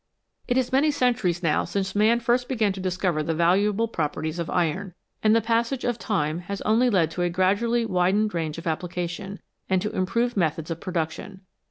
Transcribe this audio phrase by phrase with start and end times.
[0.47, 4.49] It is many centuries now since man first began to discover the valuable properties of
[4.49, 8.65] iron, and the passage of time has only led to a gradually widened range of
[8.65, 11.41] application, and to improved methods of production.